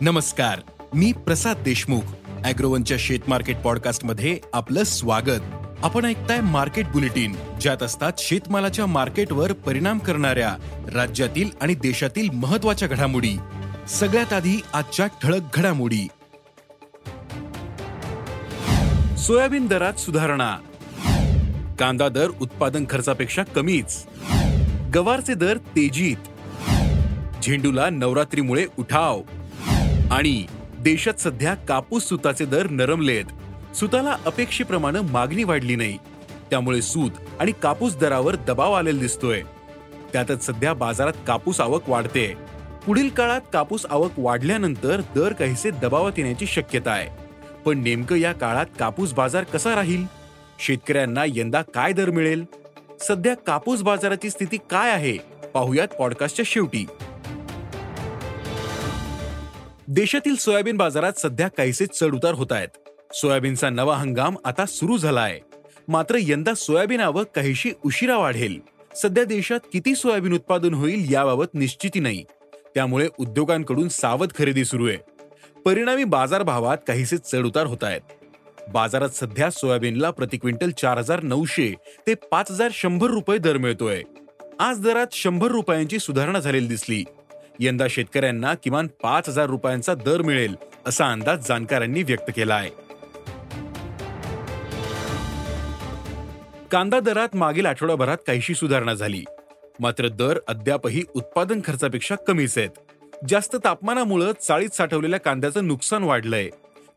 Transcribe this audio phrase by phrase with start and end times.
[0.00, 0.60] नमस्कार
[0.94, 2.00] मी प्रसाद देशमुख.
[2.44, 5.40] अॅग्रोवनच्या शेत मार्केट पॉडकास्टमध्ये आपलं स्वागत.
[5.82, 10.56] आपण ऐकताय मार्केट बुलेटिन ज्यात असतात शेतमालाच्या मार्केटवर परिणाम करणाऱ्या
[10.94, 13.38] राज्यातील आणि देशातील महत्त्वाच्या घडामोडी.
[13.88, 16.08] सगळ्यात आधी आजच्या ठळक घडामोडी.
[19.18, 20.56] सोयाबीन दरात सुधारणा.
[21.78, 24.06] कांदा दर उत्पादन खर्चापेक्षा कमीच.
[24.94, 26.16] गवारचे दर तेजीत.
[27.42, 29.22] झेंडूला नवरात्रीमुळे उठाव.
[30.10, 30.46] आणि
[30.80, 33.24] देशात सध्या कापूस सुताचे दर नरमलेत
[33.76, 35.98] सुताला अपेक्षेप्रमाणे मागणी वाढली नाही.
[36.50, 39.42] त्यामुळे सूत आणि कापूस दरावर दबाव आलेला दिसतोय.
[40.12, 42.34] त्यातच सध्या बाजारात कापूस आवक वाढते.
[42.86, 47.08] पुढील काळात कापूस आवक वाढल्यानंतर दर काहीसे दबावात येण्याची शक्यता आहे.
[47.66, 50.04] पण नेमकं या काळात कापूस बाजार कसा राहील?
[50.58, 52.44] शेतकऱ्यांना यंदा काय दर मिळेल?
[53.00, 55.16] सध्या कापूस बाजाराची स्थिती काय आहे?
[55.54, 56.86] पाहुयात पॉडकास्टच्या शेवटी.
[59.90, 62.68] देशातील सोयाबीन बाजारात सध्या काहीसे चढ उतार होत आहेत
[63.14, 65.40] सोयाबीनचा नवा हंगाम आता सुरू झाला आहे
[65.88, 68.58] मात्र यंदा सोयाबीन आवक काहीशी उशिरा वाढेल.
[68.94, 72.24] सध्या देशात किती सोयाबीन उत्पादन होईल याबाबत निश्चिती नाही.
[72.74, 74.96] त्यामुळे उद्योगांकडून सावध खरेदी सुरू आहे.
[75.64, 78.00] परिणामी बाजारभावात काहीसे चढ उतार होत आहेत
[78.72, 81.74] बाजारात सध्या सोयाबीनला प्रति क्विंटल चार हजार नऊशे
[82.06, 84.02] ते पाच हजार शंभर रुपये दर मिळतोय.
[84.60, 87.04] आज दरात शंभर रुपयांची सुधारणा झालेली दिसली.
[87.60, 90.56] यंदा शेतकऱ्यांना किमान पाच हजार रुपयांचा दर मिळेल
[90.86, 92.88] असा अंदाज जाणकारांनी व्यक्त केला आहे
[96.72, 99.24] कांदा दरात मागील आठवडाभरात काहीशी सुधारणा झाली.
[99.80, 102.70] मात्र दर अद्यापही उत्पादन खर्चापेक्षा कमीच आहेत.
[103.28, 106.48] जास्त तापमानामुळे चाळीत साठवलेल्या कांद्याचं नुकसान वाढलंय.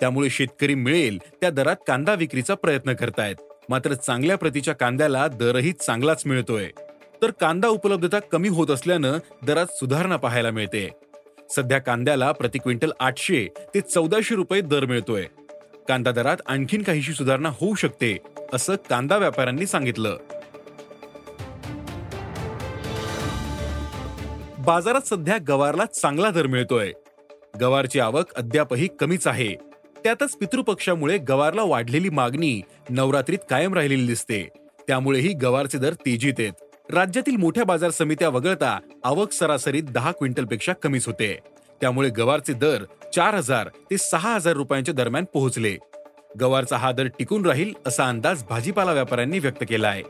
[0.00, 3.36] त्यामुळे शेतकरी मिळेल त्या दरात कांदा विक्रीचा प्रयत्न करतायत.
[3.68, 6.68] मात्र चांगल्या प्रतीच्या कांद्याला दरही चांगलाच मिळतोय.
[7.22, 10.90] तर कांदा उपलब्धता कमी होत असल्यानं दरात सुधारणा पाहायला मिळते.
[11.50, 15.24] सध्या कांद्याला प्रति क्विंटल आठशे ते चौदाशे रुपये दर मिळतोय.
[15.88, 18.18] कांदा दरात आणखीन काहीशी सुधारणा होऊ शकते
[18.52, 20.16] असं कांदा व्यापाऱ्यांनी सांगितलं.
[24.58, 26.92] बाजारात सध्या गवारला चांगला दर मिळतोय.
[27.60, 29.54] गवारची आवक अद्यापही कमीच आहे.
[30.04, 34.48] त्यातच पितृपक्षामुळे गवारला वाढलेली मागणी नवरात्रीत कायम राहिलेली दिसते.
[34.86, 36.52] त्यामुळेही गवारचे दर तेजीत आहेत.
[36.90, 41.38] राज्यातील मोठ्या बाजार समित्या वगळता आवक सरासरीत दहा क्विंटलपेक्षा कमीच होते.
[41.80, 42.84] त्यामुळे गवारचे दर
[43.14, 45.76] चार हजार ते सहा हजार रुपयांच्या दरम्यान पोहोचले.
[46.40, 50.02] गवारचा हा दर टिकून राहील असा अंदाज भाजीपाला व्यापाऱ्यांनी व्यक्त केला आहे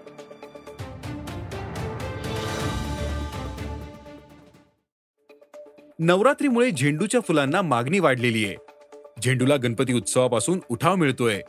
[5.99, 8.57] नवरात्रीमुळे झेंडूच्या फुलांना मागणी वाढलेली आहे.
[9.25, 11.41] झेंडूला गणपती उत्सवापासून उठाव मिळतोय.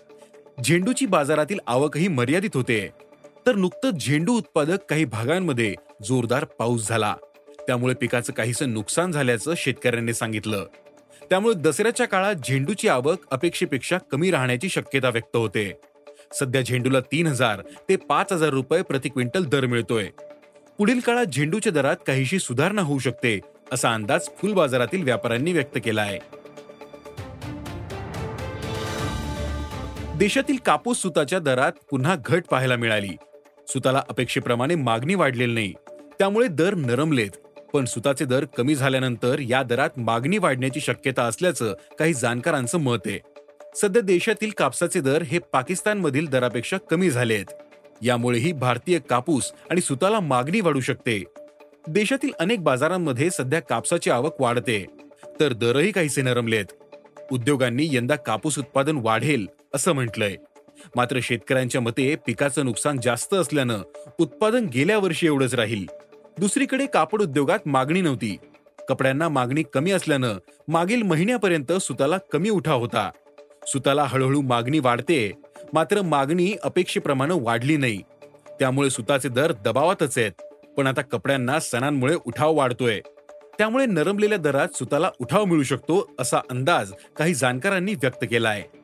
[0.64, 3.09] झेंडूची बाजारातील आवकही मर्यादित होते.
[3.50, 7.16] तर नुकतंच झेंडू उत्पादक काही भागांमध्ये जोरदार पाऊस झाला.
[7.68, 10.66] त्यामुळे पिकाचं काहीसं नुकसान झाल्याचं शेतकऱ्यांनी सांगितलं.
[11.30, 15.74] त्यामुळे दसऱ्याच्या काळात झेंडूची आवक अपेक्षेपेक्षा कमी राहण्याची शक्यता व्यक्त होते.
[16.34, 20.08] सध्या झेंडूला तीन हजार ते पाच हजार रुपये प्रति क्विंटल दर मिळतोय.
[20.78, 23.40] पुढील काळात झेंडूच्या दरात काहीशी सुधारणा होऊ शकते
[23.72, 26.20] असा अंदाज फुल बाजारातील व्यापाऱ्यांनी व्यक्त केला आहे
[30.18, 33.16] देशातील कापूस सुताच्या दरात पुन्हा घट पाहायला मिळाली.
[33.74, 35.74] सुताला अपेक्षेप्रमाणे मागणी वाढलेली नाही.
[36.20, 37.30] त्यामुळे दर नरमलेत.
[37.74, 43.20] पण सुताचे दर कमी झाल्यानंतर या दरात मागणी वाढण्याची शक्यता असल्याचं काही जाणकारांचं मत आहे.
[43.76, 47.46] सध्या देशातील कापसाचे दर हे पाकिस्तानमधील दरापेक्षा कमी झाले आहेत
[48.02, 51.24] यामुळेही भारतीय कापूस आणि सुताला मागणी वाढू शकते.
[51.88, 54.86] देशातील अनेक बाजारांमध्ये सध्या कापसाची आवक वाढते.
[55.40, 56.66] तर दरही काहीसे नरमलेत.
[57.32, 60.36] उद्योगांनी यंदा कापूस उत्पादन वाढेल असं म्हटलंय.
[60.96, 63.82] मात्र शेतकऱ्यांच्या मते पिकाचं नुकसान जास्त असल्यानं
[64.20, 65.86] उत्पादन गेल्या वर्षी एवढंच राहील.
[66.40, 68.38] दुसरीकडे कापड उद्योगात मागणी नव्हती.
[68.90, 70.38] कपड्यांना मागणी कमी असल्यानं
[70.68, 73.12] मागील महिन्यापर्यंत सुताला कमी उठाव होता.
[73.68, 75.32] सुताला हळूहळू मागणी वाढते
[75.74, 78.02] मात्र मागणी अपेक्षेप्रमाणे वाढली नाही.
[78.60, 80.32] त्यामुळे सुताचे दर दबावातच आहेत.
[80.78, 83.00] पण आता कपड्यांना सणांमुळे उठाव वाढतोय.
[83.58, 88.79] त्यामुळे नरमलेल्या दरात सुताला उठाव मिळू शकतो असा अंदाज काही जाणकारांनी व्यक्त केला आहे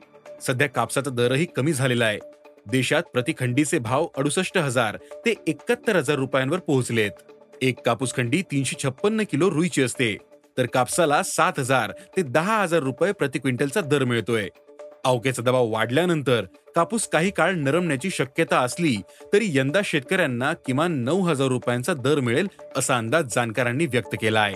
[0.48, 2.20] सध्या कापसाचा दरही कमी झालेला आहे.
[2.72, 7.12] देशात प्रतिखंडीचे भाव अडुसष्ट हजार ते एकाहत्तर हजार रुपयांवर पोहोचलेत.
[7.62, 10.16] एक कापूस खंडी तीनशे छप्पन्न किलो रुईची असते.
[10.58, 14.48] तर कापसाला सात हजार ते दहा हजार रुपये प्रति क्विंटलचा दर मिळतोय.
[15.06, 16.46] अवक्याचा दबाव वाढल्यानंतर
[16.76, 18.96] कापूस काही काळ नरमण्याची शक्यता असली
[19.34, 22.48] तरी यंदा शेतकऱ्यांना किमान नऊ हजार रुपयांचा दर मिळेल
[22.78, 24.56] असा अंदाज जाणकारांनी व्यक्त केला आहे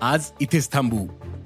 [0.00, 1.06] आज इथेच थांबू.